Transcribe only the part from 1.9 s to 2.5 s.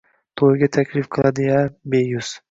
beyuz